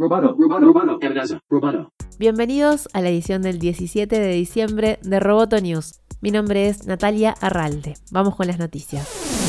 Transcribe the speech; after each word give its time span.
Roboto, 0.00 0.36
amenaza, 1.02 1.40
roboto. 1.50 1.92
Bienvenidos 2.20 2.88
a 2.92 3.00
la 3.00 3.08
edición 3.08 3.42
del 3.42 3.58
17 3.58 4.20
de 4.20 4.32
diciembre 4.32 5.00
de 5.02 5.18
Roboto 5.18 5.60
News. 5.60 6.00
Mi 6.20 6.30
nombre 6.30 6.68
es 6.68 6.86
Natalia 6.86 7.34
Arralde. 7.40 7.94
Vamos 8.12 8.36
con 8.36 8.46
las 8.46 8.60
noticias. 8.60 9.47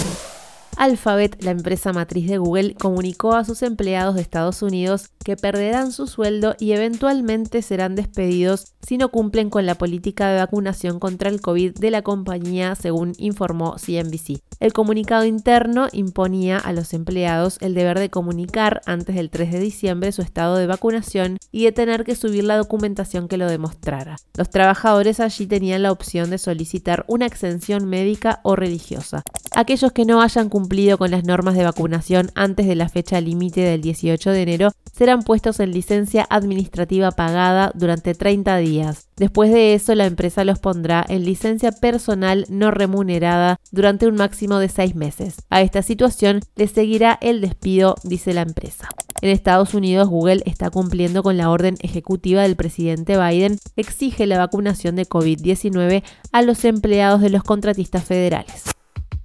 Alphabet, 0.79 1.43
la 1.43 1.51
empresa 1.51 1.91
matriz 1.91 2.29
de 2.29 2.37
Google, 2.37 2.73
comunicó 2.73 3.33
a 3.33 3.43
sus 3.43 3.63
empleados 3.63 4.15
de 4.15 4.21
Estados 4.21 4.61
Unidos 4.61 5.09
que 5.25 5.35
perderán 5.35 5.91
su 5.91 6.07
sueldo 6.07 6.55
y 6.57 6.71
eventualmente 6.71 7.61
serán 7.61 7.95
despedidos 7.95 8.71
si 8.81 8.97
no 8.97 9.09
cumplen 9.09 9.49
con 9.49 9.65
la 9.65 9.75
política 9.75 10.29
de 10.29 10.37
vacunación 10.37 11.01
contra 11.01 11.29
el 11.29 11.41
COVID 11.41 11.73
de 11.73 11.91
la 11.91 12.01
compañía, 12.01 12.75
según 12.75 13.11
informó 13.17 13.75
CNBC. 13.75 14.39
El 14.61 14.71
comunicado 14.71 15.25
interno 15.25 15.89
imponía 15.91 16.57
a 16.57 16.71
los 16.71 16.93
empleados 16.93 17.57
el 17.59 17.73
deber 17.73 17.99
de 17.99 18.09
comunicar 18.09 18.81
antes 18.85 19.15
del 19.15 19.29
3 19.29 19.51
de 19.51 19.59
diciembre 19.59 20.13
su 20.13 20.21
estado 20.21 20.55
de 20.55 20.67
vacunación 20.67 21.39
y 21.51 21.65
de 21.65 21.73
tener 21.73 22.05
que 22.05 22.15
subir 22.15 22.45
la 22.45 22.55
documentación 22.55 23.27
que 23.27 23.37
lo 23.37 23.47
demostrara. 23.47 24.15
Los 24.37 24.49
trabajadores 24.49 25.19
allí 25.19 25.45
tenían 25.45 25.83
la 25.83 25.91
opción 25.91 26.29
de 26.29 26.37
solicitar 26.37 27.03
una 27.09 27.25
exención 27.25 27.85
médica 27.85 28.39
o 28.43 28.55
religiosa. 28.55 29.23
Aquellos 29.55 29.91
que 29.91 30.05
no 30.05 30.21
hayan 30.21 30.47
cumplido 30.47 30.68
cumplido 30.69 30.99
con 30.99 31.09
las 31.09 31.23
normas 31.23 31.55
de 31.55 31.63
vacunación 31.63 32.29
antes 32.35 32.67
de 32.67 32.75
la 32.75 32.89
fecha 32.89 33.19
límite 33.19 33.61
del 33.61 33.81
18 33.81 34.29
de 34.29 34.41
enero 34.43 34.71
serán 34.95 35.23
puestos 35.23 35.59
en 35.59 35.71
licencia 35.71 36.27
administrativa 36.29 37.09
pagada 37.09 37.71
durante 37.73 38.13
30 38.13 38.57
días. 38.57 39.07
Después 39.17 39.51
de 39.51 39.73
eso, 39.73 39.95
la 39.95 40.05
empresa 40.05 40.43
los 40.43 40.59
pondrá 40.59 41.03
en 41.09 41.25
licencia 41.25 41.71
personal 41.71 42.45
no 42.49 42.69
remunerada 42.69 43.59
durante 43.71 44.05
un 44.05 44.13
máximo 44.13 44.59
de 44.59 44.69
seis 44.69 44.93
meses. 44.93 45.37
A 45.49 45.63
esta 45.63 45.81
situación 45.81 46.41
le 46.55 46.67
seguirá 46.67 47.17
el 47.19 47.41
despido, 47.41 47.95
dice 48.03 48.35
la 48.35 48.43
empresa. 48.43 48.89
En 49.21 49.31
Estados 49.31 49.73
Unidos, 49.73 50.07
Google 50.07 50.43
está 50.45 50.69
cumpliendo 50.69 51.23
con 51.23 51.35
la 51.35 51.49
orden 51.49 51.77
ejecutiva 51.81 52.43
del 52.43 52.55
presidente 52.55 53.17
Biden, 53.17 53.57
exige 53.75 54.27
la 54.27 54.37
vacunación 54.37 54.95
de 54.95 55.09
COVID-19 55.09 56.03
a 56.31 56.41
los 56.43 56.63
empleados 56.63 57.21
de 57.21 57.31
los 57.31 57.41
contratistas 57.41 58.03
federales. 58.03 58.65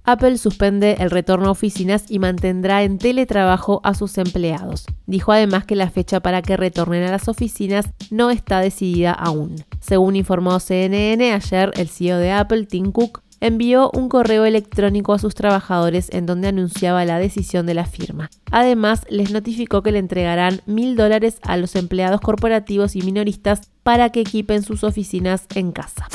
Apple 0.05 0.37
suspende 0.37 0.97
el 0.99 1.09
retorno 1.09 1.47
a 1.47 1.51
oficinas 1.51 2.05
y 2.09 2.19
mantendrá 2.19 2.83
en 2.83 2.99
teletrabajo 2.99 3.81
a 3.83 3.95
sus 3.95 4.17
empleados. 4.19 4.85
Dijo 5.07 5.31
además 5.31 5.65
que 5.65 5.75
la 5.75 5.89
fecha 5.89 6.19
para 6.19 6.43
que 6.43 6.57
retornen 6.57 7.03
a 7.03 7.11
las 7.11 7.27
oficinas 7.27 7.89
no 8.11 8.29
está 8.29 8.59
decidida 8.59 9.11
aún. 9.11 9.55
Según 9.79 10.15
informó 10.15 10.59
CNN 10.59 11.33
ayer, 11.33 11.71
el 11.75 11.89
CEO 11.89 12.17
de 12.19 12.31
Apple, 12.31 12.67
Tim 12.67 12.91
Cook, 12.91 13.21
envió 13.41 13.91
un 13.93 14.07
correo 14.09 14.45
electrónico 14.45 15.13
a 15.13 15.19
sus 15.19 15.35
trabajadores 15.35 16.09
en 16.11 16.25
donde 16.25 16.47
anunciaba 16.47 17.03
la 17.05 17.19
decisión 17.19 17.65
de 17.65 17.73
la 17.73 17.85
firma. 17.85 18.29
Además, 18.51 19.05
les 19.09 19.31
notificó 19.31 19.81
que 19.81 19.91
le 19.91 19.99
entregarán 19.99 20.61
mil 20.65 20.95
dólares 20.95 21.39
a 21.41 21.57
los 21.57 21.75
empleados 21.75 22.21
corporativos 22.21 22.95
y 22.95 23.01
minoristas 23.01 23.61
para 23.83 24.09
que 24.11 24.21
equipen 24.21 24.63
sus 24.63 24.83
oficinas 24.83 25.47
en 25.55 25.71
casa. 25.71 26.07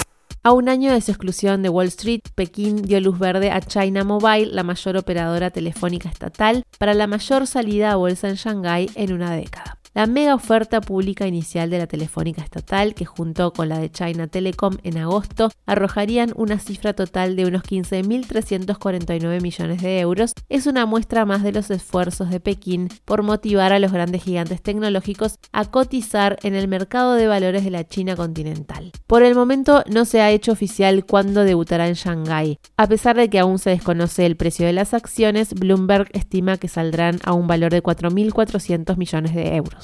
A 0.43 0.53
un 0.53 0.71
año 0.71 0.91
de 0.91 1.03
su 1.03 1.11
exclusión 1.11 1.63
de 1.63 1.69
Wall 1.69 1.89
Street, 1.89 2.23
Pekín 2.35 2.81
dio 2.81 2.99
luz 3.01 3.19
verde 3.19 3.51
a 3.51 3.61
China 3.61 4.05
Mobile, 4.05 4.47
la 4.47 4.63
mayor 4.63 4.97
operadora 4.97 5.51
telefónica 5.51 6.09
estatal, 6.09 6.65
para 6.79 6.95
la 6.95 7.07
mayor 7.07 7.47
salida 7.47 7.93
a 7.93 7.97
bolsa 7.97 8.31
en 8.31 8.37
Shanghái 8.37 8.91
en 8.95 9.13
una 9.13 9.37
década. 9.37 9.80
La 9.93 10.07
mega 10.07 10.37
oferta 10.37 10.81
pública 10.81 11.27
inicial 11.27 11.69
de 11.69 11.79
la 11.79 11.89
Telefónica 11.89 12.43
Estatal, 12.43 12.95
que 12.95 13.05
junto 13.05 13.53
con 13.53 13.69
la 13.69 13.81
de 13.81 13.91
China 13.91 14.29
Telecom 14.29 14.77
en 14.85 14.99
agosto 14.99 15.51
arrojarían 15.67 16.33
una 16.37 16.61
cifra 16.61 16.93
total 16.93 17.35
de 17.35 17.45
unos 17.45 17.65
15.349 17.65 19.43
millones 19.43 19.83
de 19.83 19.99
euros, 19.99 20.35
es 20.49 20.69
una 20.69 20.87
muestra 20.87 21.25
más 21.25 21.43
de 21.43 21.51
los 21.51 21.73
esfuerzos 21.73 22.31
de 22.31 22.39
Pekín 22.39 22.89
por 23.05 23.25
motivar 23.25 23.73
a 23.73 23.81
los 23.81 23.91
grandes 23.91 24.23
gigantes 24.23 24.63
tecnológicos 24.63 25.41
a 25.51 25.65
cotizar 25.65 26.39
en 26.45 26.55
el 26.55 26.69
mercado 26.69 27.15
de 27.15 27.27
valores 27.27 27.65
de 27.65 27.71
la 27.71 27.85
China 27.85 28.15
continental. 28.15 28.93
Por 29.09 29.25
el 29.25 29.35
momento 29.35 29.83
no 29.91 30.05
se 30.05 30.21
ha 30.21 30.31
hecho 30.31 30.53
oficial 30.53 31.05
cuándo 31.05 31.43
debutará 31.43 31.89
en 31.89 31.95
Shanghái. 31.95 32.61
A 32.77 32.87
pesar 32.87 33.17
de 33.17 33.29
que 33.29 33.41
aún 33.41 33.59
se 33.59 33.71
desconoce 33.71 34.25
el 34.25 34.37
precio 34.37 34.67
de 34.67 34.73
las 34.73 34.95
acciones, 34.95 35.53
Bloomberg 35.53 36.09
estima 36.13 36.59
que 36.59 36.69
saldrán 36.69 37.19
a 37.25 37.33
un 37.33 37.49
valor 37.49 37.73
de 37.73 37.83
4.400 37.83 38.97
millones 38.97 39.35
de 39.35 39.57
euros. 39.57 39.81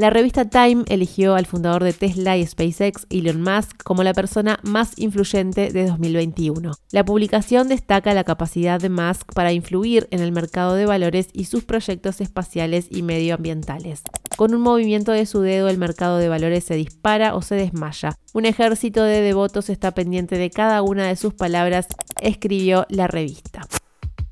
La 0.00 0.08
revista 0.08 0.46
Time 0.46 0.84
eligió 0.88 1.34
al 1.34 1.44
fundador 1.44 1.84
de 1.84 1.92
Tesla 1.92 2.34
y 2.38 2.46
SpaceX, 2.46 3.06
Elon 3.10 3.42
Musk, 3.42 3.82
como 3.82 4.02
la 4.02 4.14
persona 4.14 4.58
más 4.62 4.98
influyente 4.98 5.72
de 5.72 5.84
2021. 5.84 6.72
La 6.90 7.04
publicación 7.04 7.68
destaca 7.68 8.14
la 8.14 8.24
capacidad 8.24 8.80
de 8.80 8.88
Musk 8.88 9.34
para 9.34 9.52
influir 9.52 10.08
en 10.10 10.20
el 10.20 10.32
mercado 10.32 10.74
de 10.74 10.86
valores 10.86 11.28
y 11.34 11.44
sus 11.44 11.64
proyectos 11.64 12.22
espaciales 12.22 12.86
y 12.88 13.02
medioambientales. 13.02 14.00
Con 14.38 14.54
un 14.54 14.62
movimiento 14.62 15.12
de 15.12 15.26
su 15.26 15.42
dedo 15.42 15.68
el 15.68 15.76
mercado 15.76 16.16
de 16.16 16.30
valores 16.30 16.64
se 16.64 16.76
dispara 16.76 17.34
o 17.34 17.42
se 17.42 17.56
desmaya. 17.56 18.16
Un 18.32 18.46
ejército 18.46 19.02
de 19.02 19.20
devotos 19.20 19.68
está 19.68 19.90
pendiente 19.90 20.38
de 20.38 20.48
cada 20.48 20.80
una 20.80 21.08
de 21.08 21.16
sus 21.16 21.34
palabras, 21.34 21.88
escribió 22.22 22.86
la 22.88 23.06
revista. 23.06 23.49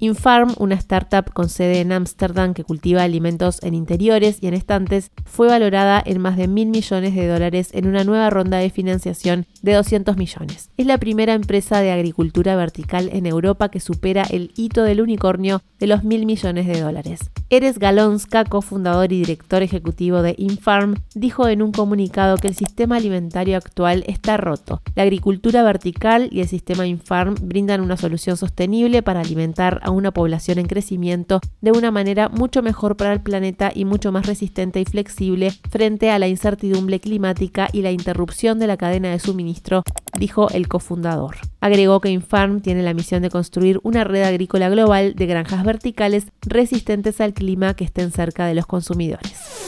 Infarm, 0.00 0.54
una 0.58 0.76
startup 0.76 1.32
con 1.32 1.48
sede 1.48 1.80
en 1.80 1.90
Ámsterdam 1.90 2.54
que 2.54 2.62
cultiva 2.62 3.02
alimentos 3.02 3.60
en 3.64 3.74
interiores 3.74 4.38
y 4.40 4.46
en 4.46 4.54
estantes, 4.54 5.10
fue 5.24 5.48
valorada 5.48 6.00
en 6.06 6.20
más 6.20 6.36
de 6.36 6.46
mil 6.46 6.68
millones 6.68 7.16
de 7.16 7.26
dólares 7.26 7.70
en 7.72 7.88
una 7.88 8.04
nueva 8.04 8.30
ronda 8.30 8.58
de 8.58 8.70
financiación 8.70 9.46
de 9.62 9.72
200 9.72 10.16
millones. 10.16 10.70
Es 10.76 10.86
la 10.86 10.98
primera 10.98 11.34
empresa 11.34 11.80
de 11.80 11.90
agricultura 11.90 12.54
vertical 12.54 13.10
en 13.12 13.26
Europa 13.26 13.70
que 13.70 13.80
supera 13.80 14.22
el 14.22 14.52
hito 14.54 14.84
del 14.84 15.00
unicornio 15.00 15.62
de 15.80 15.88
los 15.88 16.04
mil 16.04 16.26
millones 16.26 16.68
de 16.68 16.80
dólares. 16.80 17.30
Eres 17.50 17.78
Galonska, 17.80 18.44
cofundador 18.44 19.12
y 19.12 19.20
director 19.20 19.62
ejecutivo 19.62 20.22
de 20.22 20.34
Infarm, 20.38 20.96
dijo 21.14 21.48
en 21.48 21.62
un 21.62 21.72
comunicado 21.72 22.36
que 22.36 22.46
el 22.46 22.54
sistema 22.54 22.96
alimentario 22.96 23.56
actual 23.56 24.04
está 24.06 24.36
roto. 24.36 24.80
La 24.94 25.02
agricultura 25.02 25.64
vertical 25.64 26.28
y 26.30 26.40
el 26.40 26.48
sistema 26.48 26.86
Infarm 26.86 27.34
brindan 27.40 27.80
una 27.80 27.96
solución 27.96 28.36
sostenible 28.36 29.02
para 29.02 29.20
alimentar 29.20 29.80
a 29.88 29.90
una 29.90 30.12
población 30.12 30.58
en 30.58 30.66
crecimiento 30.66 31.40
de 31.62 31.72
una 31.72 31.90
manera 31.90 32.28
mucho 32.28 32.62
mejor 32.62 32.96
para 32.96 33.14
el 33.14 33.20
planeta 33.20 33.72
y 33.74 33.84
mucho 33.86 34.12
más 34.12 34.26
resistente 34.26 34.80
y 34.80 34.84
flexible 34.84 35.50
frente 35.70 36.10
a 36.10 36.18
la 36.18 36.28
incertidumbre 36.28 37.00
climática 37.00 37.68
y 37.72 37.80
la 37.82 37.90
interrupción 37.90 38.58
de 38.58 38.66
la 38.66 38.76
cadena 38.76 39.10
de 39.10 39.18
suministro, 39.18 39.82
dijo 40.18 40.50
el 40.50 40.68
cofundador. 40.68 41.36
Agregó 41.60 42.00
que 42.00 42.10
Infarm 42.10 42.60
tiene 42.60 42.82
la 42.82 42.94
misión 42.94 43.22
de 43.22 43.30
construir 43.30 43.80
una 43.82 44.04
red 44.04 44.24
agrícola 44.24 44.68
global 44.68 45.14
de 45.14 45.26
granjas 45.26 45.64
verticales 45.64 46.26
resistentes 46.42 47.20
al 47.20 47.32
clima 47.32 47.74
que 47.74 47.84
estén 47.84 48.12
cerca 48.12 48.46
de 48.46 48.54
los 48.54 48.66
consumidores. 48.66 49.67